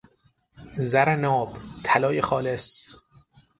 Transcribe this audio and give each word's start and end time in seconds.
زر 0.77 1.15
ناب، 1.15 1.57
طلای 1.83 2.21
خالص 2.21 2.89